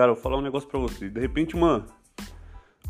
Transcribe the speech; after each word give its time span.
Cara, 0.00 0.12
eu 0.12 0.14
vou 0.14 0.22
falar 0.22 0.38
um 0.38 0.40
negócio 0.40 0.66
para 0.66 0.80
você. 0.80 1.10
De 1.10 1.20
repente, 1.20 1.54
uma, 1.54 1.84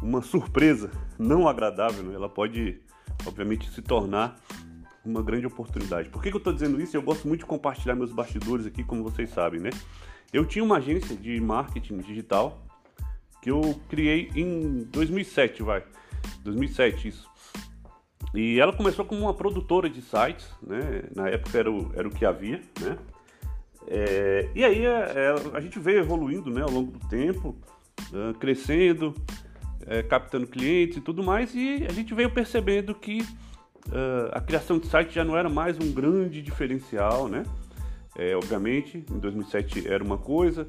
uma 0.00 0.22
surpresa 0.22 0.92
não 1.18 1.48
agradável, 1.48 2.04
né? 2.04 2.14
ela 2.14 2.28
pode, 2.28 2.80
obviamente, 3.26 3.68
se 3.68 3.82
tornar 3.82 4.38
uma 5.04 5.20
grande 5.20 5.44
oportunidade. 5.44 6.08
Por 6.08 6.22
que, 6.22 6.30
que 6.30 6.36
eu 6.36 6.38
estou 6.38 6.52
dizendo 6.52 6.80
isso? 6.80 6.96
Eu 6.96 7.02
gosto 7.02 7.26
muito 7.26 7.40
de 7.40 7.46
compartilhar 7.46 7.96
meus 7.96 8.12
bastidores 8.12 8.64
aqui, 8.64 8.84
como 8.84 9.02
vocês 9.02 9.28
sabem, 9.30 9.58
né? 9.58 9.70
Eu 10.32 10.46
tinha 10.46 10.64
uma 10.64 10.76
agência 10.76 11.16
de 11.16 11.40
marketing 11.40 11.98
digital 11.98 12.62
que 13.42 13.50
eu 13.50 13.80
criei 13.88 14.30
em 14.36 14.84
2007, 14.84 15.64
vai. 15.64 15.82
2007, 16.44 17.08
isso. 17.08 17.28
E 18.32 18.60
ela 18.60 18.72
começou 18.72 19.04
como 19.04 19.22
uma 19.22 19.34
produtora 19.34 19.90
de 19.90 20.00
sites, 20.00 20.48
né? 20.62 21.02
Na 21.12 21.28
época 21.28 21.58
era 21.58 21.72
o, 21.72 21.90
era 21.92 22.06
o 22.06 22.10
que 22.12 22.24
havia, 22.24 22.62
né? 22.80 22.96
É, 23.86 24.48
e 24.54 24.64
aí 24.64 24.84
é, 24.84 24.88
é, 24.88 25.34
a 25.54 25.60
gente 25.60 25.78
veio 25.78 26.00
evoluindo 26.00 26.50
né, 26.50 26.62
ao 26.62 26.70
longo 26.70 26.92
do 26.92 27.08
tempo, 27.08 27.56
uh, 28.12 28.34
crescendo, 28.38 29.14
é, 29.86 30.02
captando 30.02 30.46
clientes 30.46 30.98
e 30.98 31.00
tudo 31.00 31.22
mais, 31.22 31.54
e 31.54 31.84
a 31.88 31.92
gente 31.92 32.14
veio 32.14 32.30
percebendo 32.30 32.94
que 32.94 33.20
uh, 33.88 34.30
a 34.32 34.40
criação 34.40 34.78
de 34.78 34.86
site 34.86 35.14
já 35.14 35.24
não 35.24 35.36
era 35.36 35.48
mais 35.48 35.78
um 35.78 35.92
grande 35.92 36.42
diferencial, 36.42 37.28
né? 37.28 37.44
Obviamente, 38.36 39.02
em 39.10 39.18
2007 39.18 39.88
era 39.88 40.04
uma 40.04 40.18
coisa, 40.18 40.68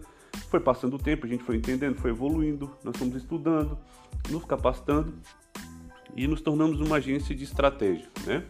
foi 0.49 0.61
passando 0.61 0.93
o 0.93 0.97
tempo, 0.97 1.25
a 1.25 1.29
gente 1.29 1.43
foi 1.43 1.57
entendendo, 1.57 1.99
foi 1.99 2.11
evoluindo, 2.11 2.71
nós 2.81 2.95
fomos 2.95 3.17
estudando, 3.17 3.77
nos 4.29 4.45
capacitando 4.45 5.13
e 6.15 6.27
nos 6.27 6.39
tornamos 6.39 6.79
uma 6.79 6.95
agência 6.95 7.35
de 7.35 7.43
estratégia, 7.43 8.07
né? 8.25 8.45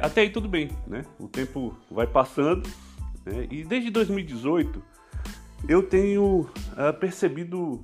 Até 0.00 0.22
aí 0.22 0.30
tudo 0.30 0.48
bem, 0.48 0.70
né? 0.86 1.04
O 1.18 1.28
tempo 1.28 1.76
vai 1.90 2.06
passando 2.06 2.62
né? 3.28 3.46
e 3.50 3.64
desde 3.64 3.90
2018 3.90 4.82
eu 5.68 5.82
tenho 5.82 6.40
uh, 6.42 6.98
percebido 6.98 7.82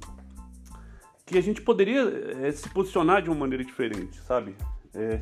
que 1.27 1.39
a 1.39 1.41
gente 1.41 1.63
poderia 1.63 2.03
é, 2.43 2.53
se 2.53 2.69
posicionar 2.69 3.23
de 3.23 3.31
uma 3.31 3.37
maneira 3.37 3.65
diferente, 3.65 4.21
sabe? 4.23 4.55
É, 4.95 5.21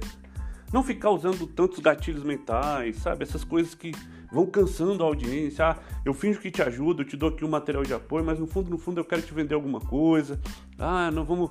não 0.72 0.82
ficar 0.82 1.10
usando 1.10 1.46
tantos 1.46 1.78
gatilhos 1.78 2.24
mentais, 2.24 2.96
sabe? 2.96 3.22
Essas 3.22 3.44
coisas 3.44 3.74
que 3.74 3.92
vão 4.32 4.46
cansando 4.46 5.04
a 5.04 5.06
audiência. 5.06 5.66
Ah, 5.66 5.78
eu 6.04 6.12
finjo 6.12 6.40
que 6.40 6.50
te 6.50 6.62
ajudo, 6.62 7.02
eu 7.02 7.06
te 7.06 7.16
dou 7.16 7.28
aqui 7.28 7.44
um 7.44 7.48
material 7.48 7.84
de 7.84 7.94
apoio, 7.94 8.24
mas 8.24 8.38
no 8.38 8.46
fundo, 8.46 8.70
no 8.70 8.78
fundo 8.78 8.98
eu 8.98 9.04
quero 9.04 9.22
te 9.22 9.32
vender 9.32 9.54
alguma 9.54 9.80
coisa. 9.80 10.40
Ah, 10.78 11.10
não 11.10 11.24
vamos. 11.24 11.50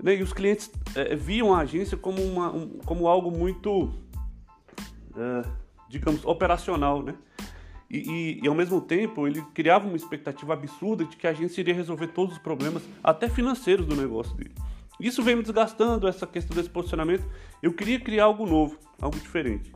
Né? 0.00 0.16
E 0.16 0.22
os 0.22 0.32
clientes 0.32 0.70
é, 0.94 1.16
viam 1.16 1.54
a 1.54 1.60
agência 1.60 1.96
como, 1.96 2.22
uma, 2.22 2.52
um, 2.52 2.68
como 2.84 3.08
algo 3.08 3.30
muito, 3.30 3.92
digamos, 5.88 6.24
operacional, 6.24 7.02
né? 7.02 7.14
E, 7.92 7.98
e, 7.98 8.40
e, 8.42 8.48
ao 8.48 8.54
mesmo 8.54 8.80
tempo 8.80 9.26
ele 9.28 9.42
criava 9.52 9.86
uma 9.86 9.96
expectativa 9.96 10.54
absurda 10.54 11.04
de 11.04 11.14
que 11.14 11.26
a 11.26 11.30
agência 11.30 11.60
iria 11.60 11.74
resolver 11.74 12.06
todos 12.08 12.36
os 12.36 12.42
problemas, 12.42 12.82
até 13.04 13.28
financeiros 13.28 13.84
do 13.84 13.94
negócio 13.94 14.34
dele. 14.34 14.54
Isso 14.98 15.22
vem 15.22 15.36
me 15.36 15.42
desgastando, 15.42 16.08
essa 16.08 16.26
questão 16.26 16.56
desse 16.56 16.70
posicionamento. 16.70 17.24
Eu 17.62 17.74
queria 17.74 18.00
criar 18.00 18.24
algo 18.24 18.46
novo, 18.46 18.78
algo 18.98 19.18
diferente. 19.18 19.70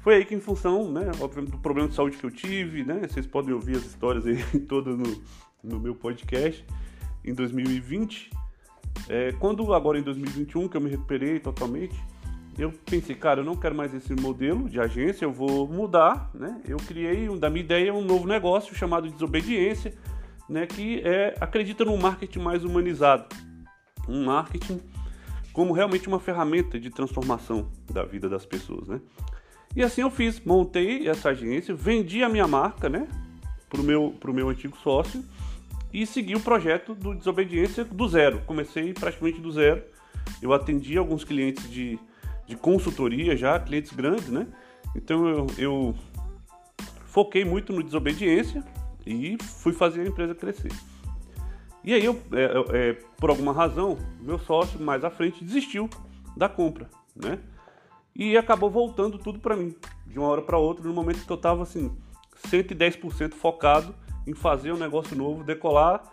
Foi 0.00 0.16
aí 0.16 0.24
que, 0.26 0.34
em 0.34 0.40
função, 0.40 0.92
né, 0.92 1.10
do 1.48 1.58
problema 1.58 1.88
de 1.88 1.94
saúde 1.94 2.18
que 2.18 2.24
eu 2.24 2.30
tive, 2.30 2.84
né, 2.84 3.06
vocês 3.08 3.26
podem 3.26 3.54
ouvir 3.54 3.76
as 3.76 3.84
histórias 3.86 4.26
aí 4.26 4.36
todas 4.68 4.98
no, 4.98 5.22
no 5.62 5.80
meu 5.80 5.94
podcast, 5.94 6.62
em 7.24 7.32
2020, 7.32 8.30
é, 9.08 9.32
quando 9.32 9.72
agora 9.72 9.98
em 9.98 10.02
2021, 10.02 10.68
que 10.68 10.76
eu 10.76 10.80
me 10.80 10.90
recuperei 10.90 11.38
totalmente, 11.40 11.98
eu 12.58 12.72
pensei, 12.84 13.14
cara, 13.14 13.40
eu 13.40 13.44
não 13.44 13.56
quero 13.56 13.74
mais 13.74 13.94
esse 13.94 14.12
modelo 14.14 14.68
de 14.68 14.78
agência, 14.78 15.24
eu 15.24 15.32
vou 15.32 15.66
mudar, 15.66 16.30
né? 16.34 16.60
Eu 16.66 16.76
criei, 16.76 17.28
da 17.38 17.48
minha 17.48 17.64
ideia, 17.64 17.94
um 17.94 18.04
novo 18.04 18.26
negócio 18.26 18.74
chamado 18.74 19.10
Desobediência, 19.10 19.94
né? 20.48 20.66
Que 20.66 21.00
é, 21.00 21.34
acredita 21.40 21.84
num 21.84 21.96
marketing 21.96 22.40
mais 22.40 22.64
humanizado, 22.64 23.24
um 24.08 24.24
marketing 24.24 24.80
como 25.52 25.72
realmente 25.72 26.08
uma 26.08 26.18
ferramenta 26.18 26.78
de 26.80 26.90
transformação 26.90 27.70
da 27.90 28.04
vida 28.04 28.28
das 28.28 28.44
pessoas, 28.44 28.88
né? 28.88 29.00
E 29.74 29.82
assim 29.82 30.02
eu 30.02 30.10
fiz, 30.10 30.40
montei 30.44 31.08
essa 31.08 31.30
agência, 31.30 31.74
vendi 31.74 32.22
a 32.22 32.28
minha 32.28 32.46
marca, 32.46 32.88
né, 32.88 33.08
pro 33.70 33.82
meu, 33.82 34.14
pro 34.20 34.34
meu 34.34 34.50
antigo 34.50 34.76
sócio 34.76 35.24
e 35.92 36.06
segui 36.06 36.34
o 36.34 36.40
projeto 36.40 36.94
do 36.94 37.14
Desobediência 37.14 37.84
do 37.84 38.06
zero. 38.06 38.42
Comecei 38.46 38.92
praticamente 38.92 39.40
do 39.40 39.50
zero. 39.50 39.82
Eu 40.42 40.52
atendi 40.52 40.96
alguns 40.98 41.24
clientes 41.24 41.70
de, 41.70 41.98
de 42.52 42.56
consultoria 42.56 43.34
já, 43.34 43.58
clientes 43.58 43.92
grandes, 43.92 44.28
né? 44.28 44.46
Então 44.94 45.26
eu, 45.26 45.46
eu 45.56 45.94
foquei 47.06 47.44
muito 47.44 47.72
no 47.72 47.82
Desobediência 47.82 48.62
e 49.06 49.38
fui 49.42 49.72
fazer 49.72 50.02
a 50.02 50.06
empresa 50.06 50.34
crescer. 50.34 50.70
E 51.82 51.94
aí, 51.94 52.04
eu, 52.04 52.20
é, 52.32 52.90
é, 52.90 52.92
por 53.16 53.30
alguma 53.30 53.52
razão, 53.52 53.98
meu 54.20 54.38
sócio 54.38 54.78
mais 54.78 55.02
à 55.02 55.10
frente 55.10 55.42
desistiu 55.42 55.88
da 56.36 56.48
compra, 56.48 56.88
né? 57.16 57.38
E 58.14 58.36
acabou 58.36 58.70
voltando 58.70 59.18
tudo 59.18 59.40
para 59.40 59.56
mim, 59.56 59.74
de 60.06 60.18
uma 60.18 60.28
hora 60.28 60.42
para 60.42 60.58
outra, 60.58 60.86
no 60.86 60.92
momento 60.92 61.24
que 61.24 61.32
eu 61.32 61.36
estava 61.36 61.62
assim, 61.62 61.90
110% 62.48 63.32
focado 63.32 63.94
em 64.26 64.34
fazer 64.34 64.72
um 64.72 64.76
negócio 64.76 65.16
novo, 65.16 65.42
decolar, 65.42 66.04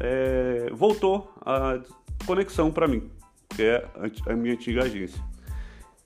é, 0.00 0.70
voltou 0.72 1.32
a 1.42 1.78
conexão 2.26 2.72
para 2.72 2.88
mim, 2.88 3.10
que 3.50 3.62
é 3.62 3.86
a 4.26 4.32
minha 4.32 4.54
antiga 4.54 4.82
agência. 4.82 5.22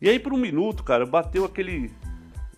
E 0.00 0.08
aí, 0.08 0.18
por 0.18 0.32
um 0.32 0.38
minuto, 0.38 0.82
cara, 0.82 1.04
bateu 1.04 1.44
aquele, 1.44 1.90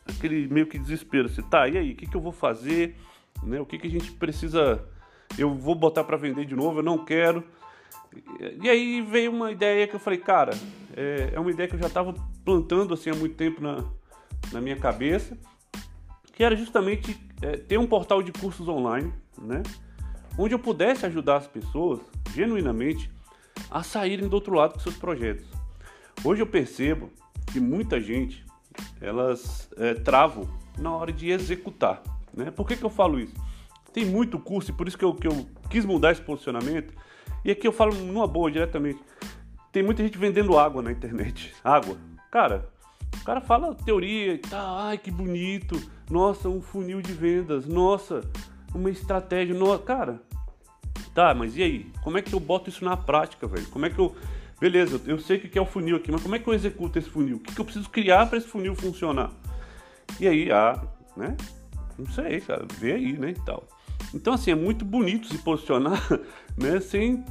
aquele 0.07 0.47
meio 0.47 0.67
que 0.67 0.79
desespero. 0.79 1.27
Assim, 1.27 1.43
tá, 1.43 1.69
e 1.69 1.77
aí, 1.77 1.93
o 1.93 1.97
que, 1.97 2.07
que 2.07 2.17
eu 2.17 2.21
vou 2.21 2.33
fazer? 2.33 2.97
Né? 3.43 3.61
O 3.61 3.67
que, 3.67 3.79
que 3.79 3.87
a 3.87 3.91
gente 3.91 4.13
precisa 4.13 4.89
eu 5.39 5.55
vou 5.55 5.75
botar 5.75 6.05
para 6.05 6.17
vender 6.17 6.45
de 6.45 6.55
novo, 6.55 6.81
eu 6.81 6.83
não 6.83 6.99
quero. 6.99 7.45
E 8.63 8.69
aí 8.69 9.01
veio 9.01 9.31
uma 9.31 9.51
ideia 9.51 9.87
que 9.87 9.95
eu 9.95 10.01
falei, 10.01 10.19
cara, 10.19 10.53
é, 10.95 11.31
é 11.33 11.41
uma 11.41 11.51
ideia 11.51 11.69
que 11.69 11.75
eu 11.75 11.81
já 11.81 11.87
estava 11.87 12.15
plantando 12.45 12.93
assim 12.93 13.11
há 13.11 13.15
muito 13.15 13.37
tempo 13.37 13.63
na, 13.63 13.85
na 14.53 14.61
minha 14.61 14.77
cabeça, 14.77 15.37
que 16.33 16.45
era 16.45 16.55
justamente 16.55 17.19
é, 17.41 17.57
ter 17.57 17.79
um 17.79 17.87
portal 17.87 18.23
de 18.23 18.33
cursos 18.33 18.69
online, 18.69 19.13
né? 19.39 19.63
Onde 20.37 20.55
eu 20.55 20.59
pudesse 20.59 21.07
ajudar 21.07 21.37
as 21.37 21.47
pessoas, 21.47 22.01
genuinamente, 22.35 23.11
a 23.71 23.83
saírem 23.83 24.29
do 24.29 24.35
outro 24.35 24.55
lado 24.55 24.75
com 24.75 24.81
seus 24.81 24.97
projetos. 24.97 25.47
Hoje 26.25 26.43
eu 26.43 26.47
percebo 26.47 27.11
que 27.53 27.61
muita 27.61 28.01
gente, 28.01 28.45
elas 29.01 29.69
é, 29.77 29.95
travam 29.95 30.49
na 30.79 30.91
hora 30.95 31.13
de 31.13 31.31
executar, 31.31 32.03
né? 32.33 32.51
Por 32.51 32.67
que, 32.67 32.77
que 32.77 32.85
eu 32.85 32.91
falo 32.91 33.21
isso? 33.21 33.35
Tem 33.93 34.07
muito 34.07 34.39
curso 34.39 34.71
e 34.71 34.75
por 34.75 34.89
isso 34.89 34.97
que 34.97 35.05
eu, 35.05 35.15
que 35.15 35.29
eu 35.29 35.47
quis 35.69 35.85
mudar 35.85 36.13
esse 36.13 36.23
posicionamento. 36.23 36.95
E 37.45 37.51
aqui 37.51 37.67
eu 37.67 37.73
falo 37.73 37.95
numa 37.95 38.27
boa, 38.27 38.51
diretamente. 38.51 39.01
Tem 39.71 39.83
muita 39.83 40.03
gente 40.03 40.17
vendendo 40.17 40.59
água 40.59 40.83
na 40.83 40.93
internet. 40.93 41.53
Água. 41.65 41.97
Cara, 42.31 42.69
o 43.21 43.25
cara 43.25 43.41
fala 43.41 43.75
teoria 43.75 44.35
e 44.35 44.39
tá, 44.39 44.87
ai 44.87 44.99
que 44.99 45.11
bonito. 45.11 45.81
Nossa, 46.11 46.49
um 46.49 46.61
funil 46.61 47.03
de 47.03 47.13
vendas. 47.13 47.67
Nossa, 47.67 48.23
uma 48.75 48.91
estratégia. 48.91 49.55
Nossa, 49.55 49.83
cara, 49.83 50.23
tá, 51.15 51.35
mas 51.35 51.57
e 51.57 51.63
aí? 51.63 51.93
Como 52.03 52.17
é 52.17 52.23
que 52.23 52.33
eu 52.33 52.41
boto 52.41 52.71
isso 52.71 52.85
na 52.85 52.97
prática, 52.97 53.47
velho? 53.47 53.67
Como 53.69 53.85
é 53.85 53.91
que 53.91 53.99
eu. 53.99 54.15
Beleza, 54.63 55.01
eu 55.09 55.19
sei 55.19 55.41
que 55.41 55.59
é 55.59 55.61
o 55.61 55.67
funil 55.67 55.97
aqui, 55.97 56.13
mas 56.13 56.23
como 56.23 56.37
é 56.37 56.39
que 56.39 56.47
eu 56.47 56.55
executo 56.55 56.97
esse 56.97 57.11
funil? 57.11 57.35
O 57.35 57.41
que, 57.41 57.53
que 57.53 57.61
eu 57.61 57.65
preciso 57.65 57.91
criar 57.91 58.27
para 58.27 58.39
esse 58.39 58.47
funil 58.47 58.77
funcionar? 58.77 59.33
E 60.21 60.29
aí, 60.29 60.53
ah, 60.53 60.81
né? 61.17 61.37
Não 61.99 62.07
sei, 62.07 62.41
cara, 62.41 62.65
vê 62.79 62.93
aí, 62.93 63.13
né, 63.15 63.31
e 63.31 63.45
tal. 63.45 63.67
Então, 64.15 64.33
assim, 64.33 64.53
é 64.53 64.55
muito 64.55 64.85
bonito 64.85 65.27
se 65.27 65.37
posicionar, 65.39 66.01
né? 66.57 66.79
Sem, 66.79 67.25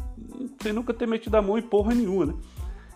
sem 0.62 0.74
nunca 0.74 0.94
ter 0.94 1.08
metido 1.08 1.34
a 1.36 1.42
mão 1.42 1.58
em 1.58 1.62
porra 1.62 1.96
nenhuma, 1.96 2.25
né? 2.25 2.34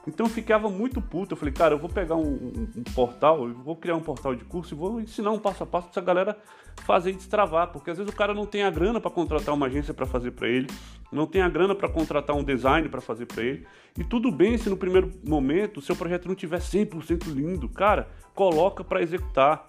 Então 0.07 0.25
eu 0.25 0.29
ficava 0.29 0.69
muito 0.69 1.01
puto. 1.01 1.33
Eu 1.33 1.37
falei, 1.37 1.53
cara, 1.53 1.73
eu 1.73 1.79
vou 1.79 1.89
pegar 1.89 2.15
um, 2.15 2.27
um, 2.27 2.67
um 2.77 2.83
portal, 2.93 3.47
eu 3.47 3.55
vou 3.55 3.75
criar 3.75 3.95
um 3.95 4.01
portal 4.01 4.35
de 4.35 4.43
curso 4.45 4.73
e 4.73 4.77
vou 4.77 5.01
ensinar 5.01 5.31
um 5.31 5.39
passo 5.39 5.63
a 5.63 5.65
passo 5.65 5.87
pra 5.87 5.91
essa 5.91 6.01
galera 6.01 6.37
fazer 6.83 7.11
e 7.11 7.13
destravar. 7.13 7.71
Porque 7.71 7.89
às 7.89 7.97
vezes 7.97 8.13
o 8.13 8.15
cara 8.15 8.33
não 8.33 8.45
tem 8.45 8.63
a 8.63 8.69
grana 8.69 9.01
para 9.01 9.09
contratar 9.09 9.53
uma 9.53 9.65
agência 9.65 9.93
para 9.93 10.05
fazer 10.05 10.31
para 10.31 10.47
ele, 10.47 10.67
não 11.11 11.25
tem 11.25 11.41
a 11.41 11.49
grana 11.49 11.73
para 11.73 11.89
contratar 11.89 12.35
um 12.35 12.43
design 12.43 12.87
para 12.87 13.01
fazer 13.01 13.25
para 13.25 13.43
ele. 13.43 13.65
E 13.97 14.03
tudo 14.03 14.31
bem 14.31 14.57
se 14.57 14.69
no 14.69 14.77
primeiro 14.77 15.11
momento 15.27 15.77
o 15.77 15.81
seu 15.81 15.95
projeto 15.95 16.27
não 16.27 16.35
tiver 16.35 16.59
100% 16.59 17.27
lindo, 17.27 17.67
cara, 17.67 18.07
coloca 18.33 18.83
para 18.83 19.01
executar. 19.01 19.65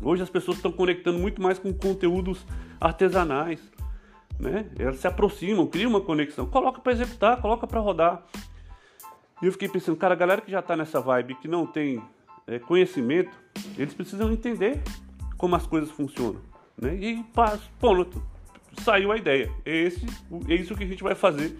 Hoje 0.00 0.22
as 0.22 0.30
pessoas 0.30 0.56
estão 0.56 0.72
conectando 0.72 1.18
muito 1.18 1.40
mais 1.40 1.58
com 1.58 1.72
conteúdos 1.72 2.44
artesanais, 2.80 3.60
né? 4.38 4.66
Elas 4.78 4.96
se 4.96 5.06
aproximam, 5.06 5.66
criam 5.66 5.90
uma 5.90 6.00
conexão, 6.00 6.46
coloca 6.46 6.80
para 6.80 6.92
executar, 6.92 7.40
coloca 7.40 7.66
para 7.66 7.80
rodar. 7.80 8.22
E 9.42 9.46
eu 9.46 9.52
fiquei 9.52 9.68
pensando, 9.68 9.96
cara, 9.96 10.14
a 10.14 10.16
galera 10.16 10.40
que 10.40 10.50
já 10.50 10.60
está 10.60 10.76
nessa 10.76 11.00
vibe, 11.00 11.34
que 11.36 11.48
não 11.48 11.66
tem 11.66 12.02
é, 12.46 12.58
conhecimento, 12.58 13.36
eles 13.76 13.94
precisam 13.94 14.32
entender 14.32 14.82
como 15.36 15.56
as 15.56 15.66
coisas 15.66 15.90
funcionam, 15.90 16.40
né? 16.80 16.94
E 16.94 17.22
ponto, 17.78 18.22
saiu 18.82 19.12
a 19.12 19.16
ideia. 19.16 19.50
É, 19.64 19.76
esse, 19.82 20.06
é 20.48 20.54
isso 20.54 20.74
que 20.74 20.84
a 20.84 20.86
gente 20.86 21.02
vai 21.02 21.14
fazer 21.14 21.56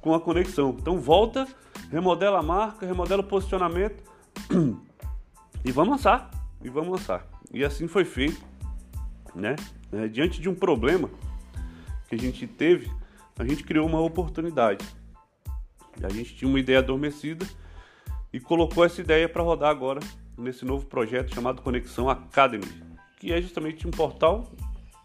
com 0.00 0.14
a 0.14 0.20
conexão. 0.20 0.76
Então 0.78 0.98
volta, 0.98 1.46
remodela 1.90 2.38
a 2.38 2.42
marca, 2.42 2.86
remodela 2.86 3.22
o 3.22 3.26
posicionamento 3.26 4.02
e 5.64 5.72
vamos 5.72 5.90
lançar. 5.90 6.30
E 6.62 6.68
vamos 6.68 6.90
lançar. 6.90 7.26
E 7.52 7.64
assim 7.64 7.88
foi 7.88 8.04
feito, 8.04 8.42
né? 9.34 9.56
É, 9.92 10.08
diante 10.08 10.40
de 10.40 10.48
um 10.48 10.54
problema 10.54 11.10
que 12.08 12.14
a 12.14 12.18
gente 12.18 12.46
teve, 12.46 12.90
a 13.38 13.44
gente 13.44 13.64
criou 13.64 13.86
uma 13.86 14.00
oportunidade. 14.00 14.84
A 16.02 16.08
gente 16.08 16.34
tinha 16.34 16.48
uma 16.48 16.58
ideia 16.58 16.78
adormecida 16.78 17.46
e 18.32 18.40
colocou 18.40 18.84
essa 18.84 19.00
ideia 19.00 19.28
para 19.28 19.42
rodar 19.42 19.70
agora 19.70 20.00
nesse 20.36 20.64
novo 20.64 20.86
projeto 20.86 21.34
chamado 21.34 21.62
Conexão 21.62 22.08
Academy, 22.08 22.66
que 23.18 23.32
é 23.32 23.40
justamente 23.40 23.86
um 23.86 23.90
portal 23.90 24.50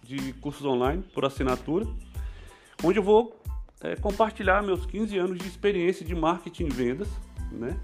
de 0.04 0.34
cursos 0.34 0.66
online 0.66 1.04
por 1.14 1.26
assinatura, 1.26 1.86
onde 2.84 3.00
eu 3.00 3.04
vou 3.04 3.42
é, 3.82 3.96
compartilhar 3.96 4.62
meus 4.64 4.86
15 4.86 5.18
anos 5.18 5.38
de 5.38 5.48
experiência 5.48 6.06
de 6.06 6.16
marketing 6.16 6.66
e 6.66 6.70
vendas, 6.70 7.08
né? 7.52 7.78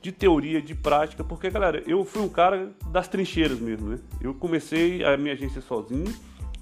de 0.00 0.12
teoria, 0.12 0.62
de 0.62 0.74
prática, 0.74 1.24
porque, 1.24 1.50
galera, 1.50 1.82
eu 1.86 2.04
fui 2.04 2.22
um 2.22 2.28
cara 2.28 2.70
das 2.90 3.08
trincheiras 3.08 3.58
mesmo, 3.58 3.90
né? 3.90 3.98
Eu 4.20 4.32
comecei 4.32 5.04
a 5.04 5.16
minha 5.16 5.34
agência 5.34 5.60
sozinho, 5.60 6.14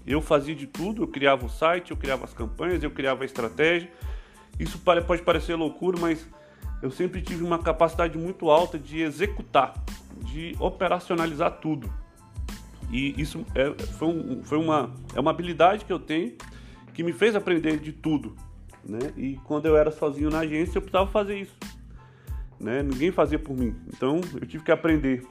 eu 0.07 0.21
fazia 0.23 0.55
de 0.55 0.67
tudo, 0.67 1.03
eu 1.03 1.09
criava 1.09 1.45
o 1.45 1.49
site, 1.49 1.91
eu 1.91 1.97
criava 1.97 2.25
as 2.25 2.33
campanhas, 2.33 2.83
eu 2.83 2.91
criava 2.91 3.25
a 3.25 3.27
estratégia. 3.27 3.91
Isso 4.59 4.79
pode 4.79 5.23
parecer 5.23 5.55
loucura, 5.55 5.99
mas 6.01 6.27
eu 6.83 6.91
sempre 6.91 7.21
tive 7.21 7.45
uma 7.45 7.59
capacidade 7.59 8.17
muito 8.17 8.51
alta 8.51 8.79
de 8.79 9.01
executar, 9.01 9.75
de 10.23 10.57
operacionalizar 10.59 11.59
tudo. 11.61 11.93
E 12.91 13.21
isso 13.21 13.45
é, 13.55 13.73
foi, 13.85 14.09
um, 14.09 14.45
foi 14.45 14.59
uma, 14.59 14.95
é 15.15 15.21
uma 15.21 15.31
habilidade 15.31 15.85
que 15.85 15.93
eu 15.93 15.99
tenho 15.99 16.35
que 16.95 17.03
me 17.03 17.13
fez 17.13 17.35
aprender 17.37 17.79
de 17.79 17.93
tudo. 17.93 18.35
Né? 18.85 19.13
E 19.17 19.35
quando 19.45 19.67
eu 19.67 19.77
era 19.77 19.91
sozinho 19.91 20.31
na 20.31 20.41
agência, 20.41 20.79
eu 20.79 20.83
precisava 20.83 21.11
fazer 21.11 21.41
isso 21.41 21.57
né? 22.61 22.83
Ninguém 22.83 23.11
fazia 23.11 23.39
por 23.39 23.57
mim. 23.57 23.75
Então 23.89 24.21
eu 24.41 24.47
tive 24.47 24.65
que 24.65 24.73
aprender. 24.73 25.25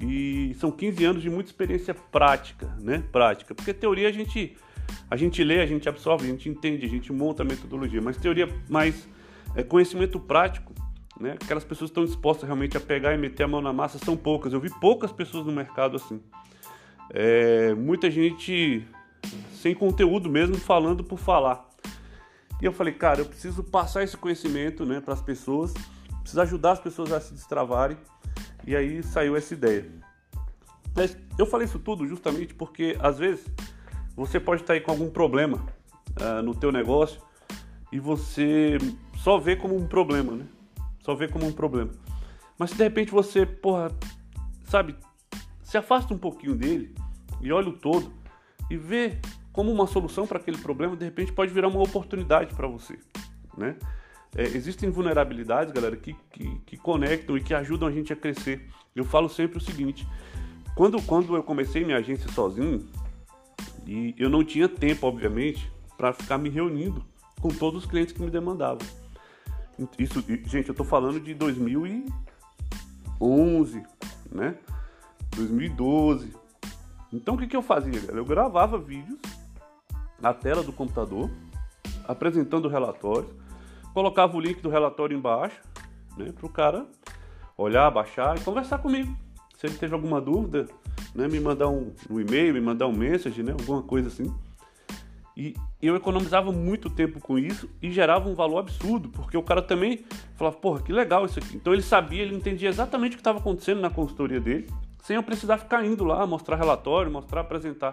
E 0.00 0.54
são 0.58 0.70
15 0.70 1.04
anos 1.04 1.22
de 1.22 1.28
muita 1.28 1.50
experiência 1.50 1.94
prática, 1.94 2.66
né? 2.80 3.02
Prática. 3.12 3.54
Porque 3.54 3.74
teoria 3.74 4.08
a 4.08 4.12
gente 4.12 4.56
a 5.10 5.16
gente 5.16 5.42
lê, 5.42 5.60
a 5.60 5.66
gente 5.66 5.88
absorve, 5.88 6.24
a 6.26 6.30
gente 6.30 6.48
entende, 6.48 6.86
a 6.86 6.88
gente 6.88 7.12
monta 7.12 7.42
a 7.42 7.44
metodologia, 7.44 8.00
mas 8.00 8.16
teoria 8.16 8.48
mais 8.68 9.08
é, 9.54 9.62
conhecimento 9.62 10.20
prático, 10.20 10.72
né? 11.20 11.32
Aquelas 11.32 11.64
pessoas 11.64 11.90
que 11.90 11.92
estão 11.92 12.04
dispostas 12.04 12.44
realmente 12.44 12.76
a 12.76 12.80
pegar 12.80 13.12
e 13.12 13.18
meter 13.18 13.42
a 13.42 13.48
mão 13.48 13.60
na 13.60 13.72
massa 13.72 13.98
são 13.98 14.16
poucas. 14.16 14.52
Eu 14.52 14.60
vi 14.60 14.70
poucas 14.80 15.12
pessoas 15.12 15.44
no 15.44 15.52
mercado 15.52 15.96
assim. 15.96 16.22
É, 17.10 17.74
muita 17.74 18.10
gente 18.10 18.86
sem 19.52 19.74
conteúdo 19.74 20.30
mesmo, 20.30 20.56
falando 20.56 21.04
por 21.04 21.18
falar. 21.18 21.68
E 22.62 22.64
eu 22.64 22.72
falei, 22.72 22.94
cara, 22.94 23.20
eu 23.20 23.26
preciso 23.26 23.64
passar 23.64 24.02
esse 24.02 24.16
conhecimento, 24.16 24.86
né, 24.86 25.00
para 25.00 25.12
as 25.12 25.20
pessoas 25.20 25.74
precisa 26.30 26.42
ajudar 26.42 26.72
as 26.72 26.80
pessoas 26.80 27.12
a 27.12 27.20
se 27.20 27.34
destravarem. 27.34 27.96
E 28.66 28.76
aí 28.76 29.02
saiu 29.02 29.36
essa 29.36 29.52
ideia. 29.54 29.90
Mas 30.94 31.16
eu 31.38 31.46
falei 31.46 31.66
isso 31.66 31.78
tudo 31.78 32.06
justamente 32.06 32.54
porque 32.54 32.96
às 33.00 33.18
vezes 33.18 33.44
você 34.20 34.38
pode 34.38 34.60
estar 34.60 34.74
aí 34.74 34.82
com 34.82 34.90
algum 34.90 35.08
problema 35.08 35.64
uh, 36.20 36.42
no 36.42 36.54
teu 36.54 36.70
negócio 36.70 37.18
e 37.90 37.98
você 37.98 38.76
só 39.16 39.38
vê 39.38 39.56
como 39.56 39.74
um 39.74 39.86
problema, 39.86 40.32
né? 40.32 40.44
Só 40.98 41.14
vê 41.14 41.26
como 41.26 41.46
um 41.46 41.52
problema. 41.52 41.90
Mas 42.58 42.68
se 42.68 42.76
de 42.76 42.82
repente 42.82 43.10
você, 43.10 43.46
porra, 43.46 43.90
sabe, 44.64 44.94
se 45.62 45.78
afasta 45.78 46.12
um 46.12 46.18
pouquinho 46.18 46.54
dele 46.54 46.94
e 47.40 47.50
olha 47.50 47.70
o 47.70 47.72
todo 47.72 48.12
e 48.70 48.76
vê 48.76 49.16
como 49.54 49.72
uma 49.72 49.86
solução 49.86 50.26
para 50.26 50.36
aquele 50.36 50.58
problema, 50.58 50.94
de 50.94 51.06
repente 51.06 51.32
pode 51.32 51.50
virar 51.50 51.68
uma 51.68 51.82
oportunidade 51.82 52.54
para 52.54 52.68
você, 52.68 52.98
né? 53.56 53.74
É, 54.36 54.42
existem 54.42 54.90
vulnerabilidades, 54.90 55.72
galera, 55.72 55.96
que, 55.96 56.14
que, 56.30 56.60
que, 56.66 56.76
conectam 56.76 57.38
e 57.38 57.42
que 57.42 57.54
ajudam 57.54 57.88
a 57.88 57.90
gente 57.90 58.12
a 58.12 58.16
crescer. 58.16 58.68
Eu 58.94 59.04
falo 59.04 59.30
sempre 59.30 59.56
o 59.56 59.60
seguinte: 59.60 60.06
quando, 60.76 61.00
quando 61.02 61.34
eu 61.34 61.42
comecei 61.42 61.84
minha 61.84 61.96
agência 61.96 62.30
sozinho, 62.30 62.86
e 63.90 64.14
eu 64.16 64.30
não 64.30 64.44
tinha 64.44 64.68
tempo, 64.68 65.04
obviamente, 65.06 65.70
para 65.98 66.12
ficar 66.12 66.38
me 66.38 66.48
reunindo 66.48 67.04
com 67.40 67.48
todos 67.48 67.82
os 67.82 67.90
clientes 67.90 68.14
que 68.14 68.22
me 68.22 68.30
demandavam. 68.30 68.86
Isso, 69.98 70.24
gente, 70.46 70.68
eu 70.68 70.74
tô 70.74 70.84
falando 70.84 71.18
de 71.18 71.34
2011, 71.34 73.82
né? 74.30 74.56
2012. 75.34 76.32
Então 77.12 77.34
o 77.34 77.38
que, 77.38 77.48
que 77.48 77.56
eu 77.56 77.62
fazia? 77.62 77.98
Eu 78.10 78.24
gravava 78.24 78.78
vídeos 78.78 79.18
na 80.20 80.32
tela 80.32 80.62
do 80.62 80.72
computador, 80.72 81.28
apresentando 82.06 82.68
relatórios 82.68 83.40
colocava 83.92 84.36
o 84.36 84.40
link 84.40 84.60
do 84.60 84.68
relatório 84.68 85.16
embaixo, 85.16 85.60
né, 86.16 86.32
para 86.32 86.46
o 86.46 86.48
cara 86.48 86.86
olhar, 87.56 87.90
baixar 87.90 88.36
e 88.36 88.40
conversar 88.40 88.78
comigo. 88.78 89.14
Se 89.56 89.66
ele 89.66 89.76
teve 89.76 89.94
alguma 89.94 90.20
dúvida, 90.20 90.66
né, 91.14 91.28
me 91.28 91.40
mandar 91.40 91.68
um, 91.68 91.92
um 92.08 92.20
e-mail, 92.20 92.54
me 92.54 92.60
mandar 92.60 92.86
um 92.86 92.92
message, 92.92 93.42
né, 93.42 93.52
alguma 93.52 93.82
coisa 93.82 94.08
assim. 94.08 94.32
E 95.36 95.54
eu 95.80 95.96
economizava 95.96 96.52
muito 96.52 96.90
tempo 96.90 97.18
com 97.18 97.38
isso 97.38 97.68
e 97.80 97.90
gerava 97.90 98.28
um 98.28 98.34
valor 98.34 98.58
absurdo, 98.58 99.08
porque 99.08 99.36
o 99.36 99.42
cara 99.42 99.62
também 99.62 100.04
falava, 100.36 100.56
porra, 100.56 100.82
que 100.82 100.92
legal 100.92 101.24
isso 101.24 101.38
aqui. 101.38 101.56
Então 101.56 101.72
ele 101.72 101.82
sabia, 101.82 102.22
ele 102.22 102.34
entendia 102.34 102.68
exatamente 102.68 103.12
o 103.12 103.16
que 103.16 103.20
estava 103.20 103.38
acontecendo 103.38 103.80
na 103.80 103.88
consultoria 103.88 104.38
dele, 104.38 104.68
sem 105.02 105.16
eu 105.16 105.22
precisar 105.22 105.56
ficar 105.56 105.84
indo 105.84 106.04
lá, 106.04 106.26
mostrar 106.26 106.56
relatório, 106.56 107.10
mostrar, 107.10 107.40
apresentar. 107.40 107.92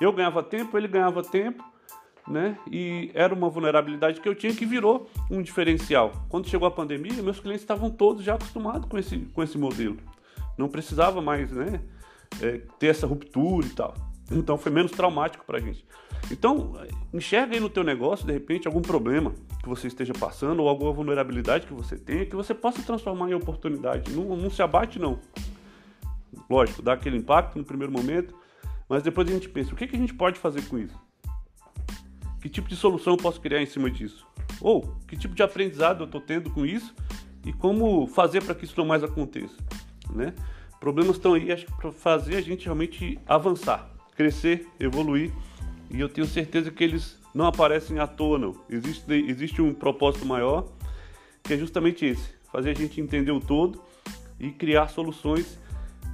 Eu 0.00 0.12
ganhava 0.12 0.42
tempo, 0.42 0.76
ele 0.76 0.88
ganhava 0.88 1.22
tempo, 1.22 1.62
né? 2.26 2.58
E 2.68 3.10
era 3.14 3.32
uma 3.32 3.48
vulnerabilidade 3.48 4.20
que 4.20 4.28
eu 4.28 4.34
tinha 4.34 4.52
que 4.52 4.66
virou 4.66 5.08
um 5.30 5.42
diferencial. 5.42 6.10
Quando 6.28 6.48
chegou 6.48 6.66
a 6.66 6.70
pandemia, 6.70 7.22
meus 7.22 7.38
clientes 7.38 7.62
estavam 7.62 7.88
todos 7.90 8.24
já 8.24 8.34
acostumados 8.34 8.88
com 8.88 8.98
esse, 8.98 9.18
com 9.18 9.42
esse 9.42 9.56
modelo. 9.56 9.96
Não 10.58 10.68
precisava 10.68 11.20
mais, 11.20 11.52
né? 11.52 11.80
É, 12.42 12.60
ter 12.78 12.88
essa 12.88 13.06
ruptura 13.06 13.66
e 13.66 13.70
tal. 13.70 13.94
Então 14.30 14.56
foi 14.56 14.72
menos 14.72 14.92
traumático 14.92 15.44
para 15.44 15.58
a 15.58 15.60
gente. 15.60 15.86
Então, 16.30 16.72
enxerga 17.12 17.54
aí 17.54 17.60
no 17.60 17.68
teu 17.68 17.84
negócio, 17.84 18.26
de 18.26 18.32
repente, 18.32 18.66
algum 18.66 18.80
problema 18.80 19.34
que 19.62 19.68
você 19.68 19.88
esteja 19.88 20.12
passando 20.12 20.60
ou 20.60 20.68
alguma 20.68 20.92
vulnerabilidade 20.92 21.66
que 21.66 21.72
você 21.72 21.96
tenha, 21.96 22.24
que 22.24 22.34
você 22.34 22.54
possa 22.54 22.82
transformar 22.82 23.30
em 23.30 23.34
oportunidade. 23.34 24.10
Não, 24.12 24.36
não 24.36 24.50
se 24.50 24.62
abate, 24.62 24.98
não. 24.98 25.18
Lógico, 26.48 26.82
dá 26.82 26.94
aquele 26.94 27.16
impacto 27.16 27.58
no 27.58 27.64
primeiro 27.64 27.92
momento, 27.92 28.34
mas 28.88 29.02
depois 29.02 29.28
a 29.28 29.32
gente 29.32 29.48
pensa, 29.48 29.72
o 29.72 29.76
que, 29.76 29.86
que 29.86 29.96
a 29.96 29.98
gente 29.98 30.14
pode 30.14 30.38
fazer 30.38 30.62
com 30.62 30.78
isso? 30.78 30.98
Que 32.40 32.48
tipo 32.48 32.68
de 32.68 32.76
solução 32.76 33.14
eu 33.14 33.16
posso 33.16 33.40
criar 33.40 33.62
em 33.62 33.66
cima 33.66 33.90
disso? 33.90 34.26
Ou 34.60 34.82
que 35.06 35.16
tipo 35.16 35.34
de 35.34 35.42
aprendizado 35.42 36.02
eu 36.02 36.06
estou 36.06 36.20
tendo 36.20 36.50
com 36.50 36.64
isso 36.66 36.94
e 37.44 37.52
como 37.52 38.06
fazer 38.06 38.42
para 38.42 38.54
que 38.54 38.64
isso 38.64 38.74
não 38.76 38.86
mais 38.86 39.02
aconteça, 39.02 39.56
né? 40.10 40.34
Problemas 40.84 41.16
estão 41.16 41.32
aí, 41.32 41.50
acho 41.50 41.64
que 41.64 41.72
para 41.72 41.90
fazer 41.90 42.36
a 42.36 42.42
gente 42.42 42.66
realmente 42.66 43.18
avançar, 43.26 43.88
crescer, 44.14 44.68
evoluir 44.78 45.32
e 45.90 45.98
eu 45.98 46.10
tenho 46.10 46.26
certeza 46.26 46.70
que 46.70 46.84
eles 46.84 47.18
não 47.34 47.46
aparecem 47.46 47.98
à 47.98 48.06
toa, 48.06 48.38
não. 48.38 48.54
Existe, 48.68 49.10
existe 49.10 49.62
um 49.62 49.72
propósito 49.72 50.26
maior 50.26 50.68
que 51.42 51.54
é 51.54 51.56
justamente 51.56 52.04
esse: 52.04 52.34
fazer 52.52 52.72
a 52.72 52.74
gente 52.74 53.00
entender 53.00 53.32
o 53.32 53.40
todo 53.40 53.80
e 54.38 54.50
criar 54.50 54.88
soluções, 54.88 55.58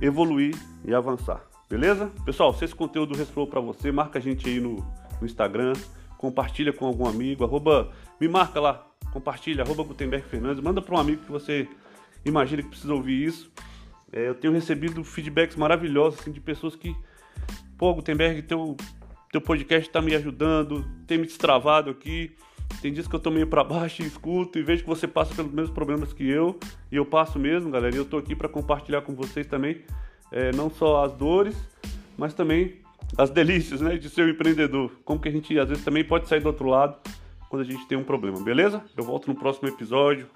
evoluir 0.01 0.55
e 0.85 0.95
avançar. 0.95 1.45
Beleza? 1.69 2.07
Pessoal, 2.25 2.55
se 2.55 2.65
esse 2.65 2.75
conteúdo 2.77 3.19
ressoou 3.19 3.49
para 3.49 3.61
você, 3.61 3.91
marca 3.91 4.21
a 4.21 4.23
gente 4.23 4.49
aí 4.49 4.61
no, 4.61 4.77
no 5.21 5.27
Instagram, 5.27 5.73
compartilha 6.17 6.73
com 6.73 6.87
algum 6.87 7.09
amigo, 7.09 7.43
arroba, 7.43 7.91
me 8.21 8.29
marca 8.29 8.61
lá, 8.61 8.87
compartilha, 9.13 9.65
arroba 9.65 9.83
Gutenberg 9.83 10.25
Fernandes, 10.29 10.63
manda 10.63 10.81
para 10.81 10.95
um 10.95 10.99
amigo 10.99 11.25
que 11.25 11.33
você 11.33 11.67
imagina 12.25 12.63
que 12.63 12.69
precisa 12.69 12.95
ouvir 12.95 13.25
isso. 13.25 13.51
É, 14.13 14.29
eu 14.29 14.35
tenho 14.35 14.53
recebido 14.53 15.03
feedbacks 15.05 15.57
maravilhosos 15.57 16.21
assim, 16.21 16.33
de 16.33 16.41
pessoas 16.41 16.75
que, 16.75 16.95
pô, 17.79 17.95
Gutenberg, 17.95 18.43
teu, 18.43 18.77
teu 19.31 19.41
podcast 19.41 19.89
está 19.89 20.03
me 20.03 20.15
ajudando, 20.15 20.85
tem 21.07 21.19
me 21.19 21.27
destravado 21.27 21.91
aqui. 21.91 22.33
Tem 22.81 22.93
dias 22.93 23.07
que 23.07 23.15
eu 23.15 23.21
tô 23.21 23.31
meio 23.31 23.47
para 23.47 23.65
baixo 23.65 24.01
e 24.03 24.07
escuto 24.07 24.59
e 24.59 24.63
vejo 24.63 24.83
que 24.85 24.89
você 24.89 25.07
passa 25.07 25.35
pelos 25.35 25.53
mesmos 25.53 25.75
problemas 25.75 26.13
que 26.13 26.27
eu, 26.27 26.59
e 26.91 26.97
eu 26.97 27.05
passo 27.05 27.39
mesmo, 27.39 27.71
galera. 27.71 27.95
E 27.95 27.99
eu 27.99 28.05
tô 28.05 28.17
aqui 28.17 28.35
para 28.35 28.49
compartilhar 28.49 29.03
com 29.03 29.15
vocês 29.15 29.47
também, 29.47 29.83
é, 30.31 30.53
não 30.53 30.71
só 30.71 31.05
as 31.05 31.13
dores, 31.13 31.57
mas 32.17 32.33
também 32.33 32.79
as 33.19 33.29
delícias 33.29 33.81
né, 33.81 33.97
de 33.97 34.09
ser 34.09 34.25
um 34.25 34.29
empreendedor. 34.29 34.93
Como 35.05 35.21
que 35.21 35.29
a 35.29 35.33
gente 35.33 35.59
às 35.59 35.69
vezes 35.69 35.85
também 35.85 36.05
pode 36.05 36.29
sair 36.29 36.41
do 36.41 36.47
outro 36.47 36.69
lado 36.69 36.97
quando 37.49 37.63
a 37.63 37.65
gente 37.65 37.87
tem 37.87 37.99
um 37.99 38.05
problema, 38.05 38.41
beleza? 38.41 38.83
Eu 38.97 39.05
volto 39.05 39.27
no 39.27 39.35
próximo 39.35 39.69
episódio. 39.69 40.29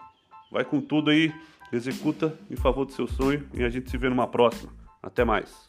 Vai 0.50 0.64
com 0.64 0.80
tudo 0.80 1.10
aí, 1.10 1.32
executa 1.72 2.38
em 2.50 2.56
favor 2.56 2.84
do 2.84 2.92
seu 2.92 3.06
sonho 3.06 3.46
e 3.54 3.64
a 3.64 3.68
gente 3.68 3.90
se 3.90 3.96
vê 3.96 4.08
numa 4.08 4.26
próxima. 4.26 4.72
Até 5.02 5.24
mais. 5.24 5.66